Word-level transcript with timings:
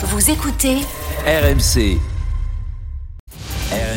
Vous 0.00 0.30
écoutez 0.30 0.76
RMC. 1.26 1.98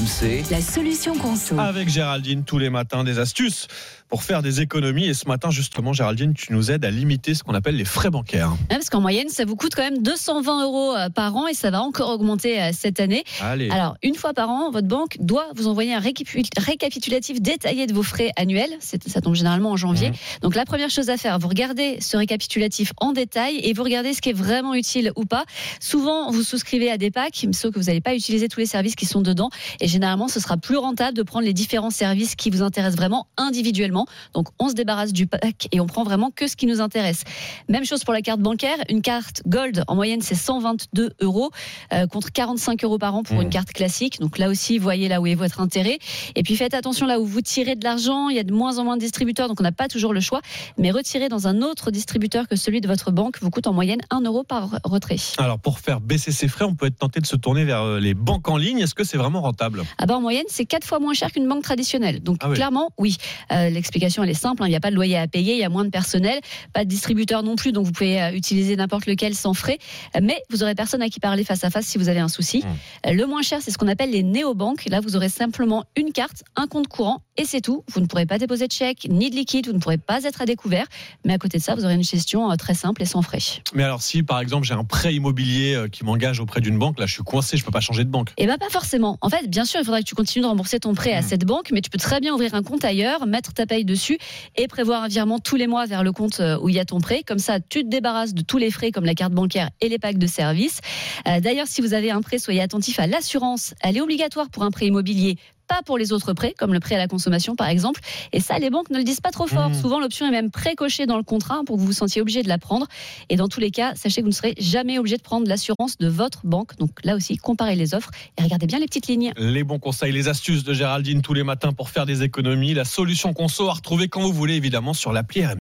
RMC, 0.00 0.44
la 0.50 0.62
solution 0.62 1.14
conso. 1.14 1.58
Avec 1.58 1.90
Géraldine, 1.90 2.42
tous 2.44 2.56
les 2.56 2.70
matins, 2.70 3.04
des 3.04 3.18
astuces 3.18 3.66
pour 4.08 4.22
faire 4.24 4.42
des 4.42 4.60
économies. 4.60 5.04
Et 5.04 5.14
ce 5.14 5.28
matin, 5.28 5.50
justement, 5.50 5.92
Géraldine, 5.92 6.32
tu 6.34 6.52
nous 6.52 6.70
aides 6.70 6.84
à 6.84 6.90
limiter 6.90 7.34
ce 7.34 7.44
qu'on 7.44 7.54
appelle 7.54 7.76
les 7.76 7.84
frais 7.84 8.10
bancaires. 8.10 8.50
Ouais, 8.50 8.76
parce 8.76 8.90
qu'en 8.90 9.00
moyenne, 9.00 9.28
ça 9.28 9.44
vous 9.44 9.54
coûte 9.56 9.74
quand 9.76 9.82
même 9.82 10.02
220 10.02 10.64
euros 10.64 10.96
euh, 10.96 11.10
par 11.10 11.36
an 11.36 11.46
et 11.46 11.54
ça 11.54 11.70
va 11.70 11.80
encore 11.82 12.10
augmenter 12.10 12.60
euh, 12.60 12.70
cette 12.72 12.98
année. 12.98 13.22
Allez. 13.40 13.70
Alors, 13.70 13.96
une 14.02 14.14
fois 14.16 14.32
par 14.32 14.48
an, 14.50 14.70
votre 14.72 14.88
banque 14.88 15.16
doit 15.20 15.46
vous 15.54 15.68
envoyer 15.68 15.94
un 15.94 16.00
récapi- 16.00 16.44
récapitulatif 16.58 17.40
détaillé 17.40 17.86
de 17.86 17.92
vos 17.92 18.02
frais 18.02 18.32
annuels. 18.36 18.70
Ça 18.80 19.20
tombe 19.20 19.34
généralement 19.36 19.70
en 19.70 19.76
janvier. 19.76 20.08
Mhm. 20.10 20.16
Donc, 20.42 20.54
la 20.56 20.64
première 20.64 20.90
chose 20.90 21.08
à 21.10 21.16
faire, 21.16 21.38
vous 21.38 21.48
regardez 21.48 21.98
ce 22.00 22.16
récapitulatif 22.16 22.92
en 22.96 23.12
détail 23.12 23.58
et 23.62 23.72
vous 23.74 23.84
regardez 23.84 24.12
ce 24.14 24.20
qui 24.22 24.30
est 24.30 24.36
vraiment 24.36 24.74
utile 24.74 25.12
ou 25.14 25.24
pas. 25.24 25.44
Souvent, 25.78 26.32
vous 26.32 26.42
souscrivez 26.42 26.90
à 26.90 26.96
des 26.98 27.12
packs, 27.12 27.46
sauf 27.52 27.72
que 27.72 27.78
vous 27.78 27.86
n'allez 27.86 28.00
pas 28.00 28.14
utiliser 28.14 28.48
tous 28.48 28.58
les 28.60 28.66
services 28.66 28.96
qui 28.96 29.06
sont 29.06 29.20
dedans. 29.22 29.50
Et 29.80 29.86
généralement, 29.90 30.28
ce 30.28 30.40
sera 30.40 30.56
plus 30.56 30.76
rentable 30.76 31.16
de 31.16 31.22
prendre 31.22 31.44
les 31.44 31.52
différents 31.52 31.90
services 31.90 32.36
qui 32.36 32.50
vous 32.50 32.62
intéressent 32.62 32.96
vraiment 32.96 33.26
individuellement. 33.36 34.06
Donc, 34.34 34.48
on 34.58 34.68
se 34.68 34.74
débarrasse 34.74 35.12
du 35.12 35.26
pack 35.26 35.68
et 35.72 35.80
on 35.80 35.86
prend 35.86 36.04
vraiment 36.04 36.30
que 36.30 36.46
ce 36.46 36.56
qui 36.56 36.66
nous 36.66 36.80
intéresse. 36.80 37.24
Même 37.68 37.84
chose 37.84 38.04
pour 38.04 38.14
la 38.14 38.22
carte 38.22 38.40
bancaire. 38.40 38.76
Une 38.88 39.02
carte 39.02 39.42
Gold, 39.46 39.84
en 39.88 39.96
moyenne, 39.96 40.22
c'est 40.22 40.34
122 40.34 41.10
euros 41.20 41.50
euh, 41.92 42.06
contre 42.06 42.30
45 42.32 42.84
euros 42.84 42.98
par 42.98 43.14
an 43.14 43.22
pour 43.22 43.40
Mmh. 43.40 43.42
une 43.42 43.50
carte 43.50 43.72
classique. 43.72 44.20
Donc 44.20 44.38
là 44.38 44.48
aussi, 44.48 44.78
voyez 44.78 45.08
là 45.08 45.20
où 45.20 45.26
est 45.26 45.34
votre 45.34 45.60
intérêt. 45.60 45.98
Et 46.34 46.42
puis 46.42 46.56
faites 46.56 46.74
attention 46.74 47.06
là 47.06 47.20
où 47.20 47.26
vous 47.26 47.40
tirez 47.40 47.76
de 47.76 47.84
l'argent. 47.84 48.28
Il 48.28 48.36
y 48.36 48.38
a 48.38 48.44
de 48.44 48.52
moins 48.52 48.78
en 48.78 48.84
moins 48.84 48.96
de 48.96 49.00
distributeurs, 49.00 49.48
donc 49.48 49.60
on 49.60 49.62
n'a 49.62 49.72
pas 49.72 49.88
toujours 49.88 50.12
le 50.12 50.20
choix. 50.20 50.40
Mais 50.78 50.90
retirer 50.90 51.28
dans 51.28 51.46
un 51.48 51.62
autre 51.62 51.90
distributeur 51.90 52.48
que 52.48 52.56
celui 52.56 52.80
de 52.80 52.88
votre 52.88 53.10
banque 53.10 53.38
vous 53.40 53.50
coûte 53.50 53.66
en 53.66 53.72
moyenne 53.72 54.00
1 54.10 54.22
euro 54.22 54.44
par 54.44 54.70
retrait. 54.84 55.16
Alors, 55.38 55.58
pour 55.58 55.78
faire 55.78 56.00
baisser 56.00 56.32
ses 56.32 56.48
frais, 56.48 56.64
on 56.64 56.74
peut 56.74 56.86
être 56.86 56.98
tenté 56.98 57.20
de 57.20 57.26
se 57.26 57.36
tourner 57.36 57.64
vers 57.64 57.82
euh, 57.82 58.00
les 58.00 58.14
banques 58.14 58.48
en 58.48 58.56
ligne. 58.56 58.80
Est-ce 58.80 58.94
que 58.94 59.04
c'est 59.04 59.18
vraiment 59.18 59.40
rentable? 59.40 59.79
Ah 59.98 60.06
bah 60.06 60.16
en 60.16 60.20
moyenne, 60.20 60.44
c'est 60.48 60.64
quatre 60.66 60.84
fois 60.86 60.98
moins 60.98 61.14
cher 61.14 61.30
qu'une 61.32 61.48
banque 61.48 61.62
traditionnelle. 61.62 62.20
Donc 62.22 62.38
Ah 62.40 62.48
oui. 62.48 62.54
clairement, 62.56 62.90
oui. 62.98 63.16
Euh, 63.52 63.68
L'explication, 63.70 64.22
elle 64.24 64.30
est 64.30 64.34
simple. 64.34 64.62
hein. 64.62 64.66
Il 64.66 64.70
n'y 64.70 64.76
a 64.76 64.80
pas 64.80 64.90
de 64.90 64.94
loyer 64.96 65.16
à 65.18 65.26
payer, 65.28 65.54
il 65.54 65.58
y 65.58 65.64
a 65.64 65.68
moins 65.68 65.84
de 65.84 65.90
personnel, 65.90 66.40
pas 66.72 66.84
de 66.84 66.88
distributeur 66.88 67.42
non 67.42 67.56
plus, 67.56 67.72
donc 67.72 67.86
vous 67.86 67.92
pouvez 67.92 68.20
euh, 68.22 68.32
utiliser 68.32 68.76
n'importe 68.76 69.06
lequel 69.06 69.34
sans 69.34 69.54
frais. 69.54 69.78
Mais 70.20 70.40
vous 70.50 70.62
aurez 70.62 70.74
personne 70.74 71.02
à 71.02 71.08
qui 71.08 71.20
parler 71.20 71.44
face 71.44 71.64
à 71.64 71.70
face 71.70 71.86
si 71.86 71.98
vous 71.98 72.08
avez 72.08 72.20
un 72.20 72.28
souci. 72.28 72.58
Mmh. 72.58 73.08
Euh, 73.08 73.12
Le 73.12 73.26
moins 73.26 73.42
cher, 73.42 73.58
c'est 73.62 73.70
ce 73.70 73.78
qu'on 73.78 73.88
appelle 73.88 74.10
les 74.10 74.22
néobanques. 74.22 74.84
Là, 74.88 75.00
vous 75.00 75.16
aurez 75.16 75.28
simplement 75.28 75.84
une 75.96 76.12
carte, 76.12 76.42
un 76.56 76.66
compte 76.66 76.88
courant 76.88 77.22
et 77.36 77.44
c'est 77.44 77.60
tout. 77.60 77.84
Vous 77.92 78.00
ne 78.00 78.06
pourrez 78.06 78.26
pas 78.26 78.38
déposer 78.38 78.66
de 78.66 78.72
chèque 78.72 79.06
ni 79.08 79.30
de 79.30 79.36
liquide, 79.36 79.66
vous 79.66 79.72
ne 79.72 79.78
pourrez 79.78 79.98
pas 79.98 80.24
être 80.24 80.42
à 80.42 80.46
découvert. 80.46 80.86
Mais 81.24 81.32
à 81.34 81.38
côté 81.38 81.58
de 81.58 81.62
ça, 81.62 81.74
vous 81.74 81.84
aurez 81.84 81.94
une 81.94 82.04
gestion 82.04 82.48
très 82.56 82.74
simple 82.74 83.02
et 83.02 83.06
sans 83.06 83.22
frais. 83.22 83.38
Mais 83.74 83.84
alors, 83.84 84.02
si 84.02 84.22
par 84.22 84.40
exemple 84.40 84.66
j'ai 84.66 84.74
un 84.74 84.84
prêt 84.84 85.14
immobilier 85.14 85.84
qui 85.92 86.04
m'engage 86.04 86.40
auprès 86.40 86.60
d'une 86.60 86.78
banque, 86.78 86.98
là 86.98 87.06
je 87.06 87.12
suis 87.14 87.22
coincé, 87.22 87.56
je 87.56 87.64
peux 87.64 87.70
pas 87.70 87.80
changer 87.80 88.04
de 88.04 88.10
banque. 88.10 88.30
Eh 88.36 88.46
bien, 88.46 88.58
pas 88.58 88.68
forcément. 88.70 89.16
En 89.20 89.28
fait, 89.28 89.48
bien 89.48 89.64
sûr, 89.64 89.69
il 89.78 89.84
faudra 89.84 90.00
que 90.00 90.06
tu 90.06 90.14
continues 90.14 90.42
de 90.42 90.48
rembourser 90.48 90.80
ton 90.80 90.94
prêt 90.94 91.12
à 91.12 91.20
Mhm. 91.20 91.28
cette 91.28 91.44
banque, 91.44 91.70
mais 91.72 91.80
tu 91.80 91.90
peux 91.90 91.98
très 91.98 92.18
bien 92.20 92.34
ouvrir 92.34 92.54
un 92.54 92.62
compte 92.62 92.84
ailleurs, 92.84 93.26
mettre 93.26 93.52
ta 93.52 93.66
paye 93.66 93.84
dessus 93.84 94.18
et 94.56 94.66
prévoir 94.66 95.04
un 95.04 95.08
virement 95.08 95.38
tous 95.38 95.56
les 95.56 95.66
mois 95.66 95.86
vers 95.86 96.02
le 96.02 96.12
compte 96.12 96.40
euh, 96.40 96.58
où 96.60 96.68
il 96.68 96.74
y 96.74 96.80
a 96.80 96.84
ton 96.84 97.00
prêt. 97.00 97.22
Comme 97.24 97.38
ça, 97.38 97.60
tu 97.60 97.82
te 97.84 97.88
débarrasses 97.88 98.34
de 98.34 98.42
tous 98.42 98.58
les 98.58 98.70
frais 98.70 98.90
comme 98.90 99.04
la 99.04 99.14
carte 99.14 99.32
bancaire 99.32 99.70
et 99.80 99.88
les 99.88 99.98
packs 99.98 100.18
de 100.18 100.26
services. 100.26 100.80
Euh, 101.28 101.40
D'ailleurs, 101.40 101.66
si 101.68 101.80
vous 101.80 101.94
avez 101.94 102.10
un 102.10 102.22
prêt, 102.22 102.38
soyez 102.38 102.60
attentif 102.60 102.98
à 102.98 103.06
l'assurance. 103.06 103.74
Elle 103.82 103.96
est 103.96 104.00
obligatoire 104.00 104.48
pour 104.50 104.62
un 104.64 104.70
prêt 104.70 104.86
immobilier. 104.86 105.36
Pas 105.70 105.82
pour 105.86 105.98
les 105.98 106.12
autres 106.12 106.32
prêts, 106.32 106.52
comme 106.58 106.74
le 106.74 106.80
prêt 106.80 106.96
à 106.96 106.98
la 106.98 107.06
consommation 107.06 107.54
par 107.54 107.68
exemple. 107.68 108.00
Et 108.32 108.40
ça, 108.40 108.58
les 108.58 108.70
banques 108.70 108.90
ne 108.90 108.98
le 108.98 109.04
disent 109.04 109.20
pas 109.20 109.30
trop 109.30 109.46
fort. 109.46 109.70
Mhm. 109.70 109.80
Souvent, 109.80 110.00
l'option 110.00 110.26
est 110.26 110.32
même 110.32 110.50
précochée 110.50 111.06
dans 111.06 111.16
le 111.16 111.22
contrat 111.22 111.60
pour 111.64 111.76
que 111.76 111.80
vous 111.80 111.86
vous 111.86 111.92
sentiez 111.92 112.20
obligé 112.20 112.42
de 112.42 112.48
la 112.48 112.58
prendre. 112.58 112.88
Et 113.28 113.36
dans 113.36 113.46
tous 113.46 113.60
les 113.60 113.70
cas, 113.70 113.94
sachez 113.94 114.20
que 114.20 114.26
vous 114.26 114.30
ne 114.30 114.34
serez 114.34 114.54
jamais 114.58 114.98
obligé 114.98 115.16
de 115.16 115.22
prendre 115.22 115.46
l'assurance 115.46 115.96
de 115.98 116.08
votre 116.08 116.40
banque. 116.44 116.76
Donc 116.78 116.90
là 117.04 117.14
aussi, 117.14 117.36
comparez 117.36 117.76
les 117.76 117.94
offres 117.94 118.10
et 118.36 118.42
regardez 118.42 118.66
bien 118.66 118.80
les 118.80 118.86
petites 118.86 119.06
lignes. 119.06 119.32
Les 119.36 119.62
bons 119.62 119.78
conseils, 119.78 120.12
les 120.12 120.26
astuces 120.26 120.64
de 120.64 120.74
Géraldine 120.74 121.22
tous 121.22 121.34
les 121.34 121.44
matins 121.44 121.72
pour 121.72 121.88
faire 121.88 122.04
des 122.04 122.24
économies. 122.24 122.74
La 122.74 122.84
solution 122.84 123.32
conso 123.32 123.68
à 123.68 123.74
retrouver 123.74 124.08
quand 124.08 124.20
vous 124.20 124.32
voulez, 124.32 124.54
évidemment, 124.54 124.92
sur 124.92 125.12
l'appli. 125.12 125.44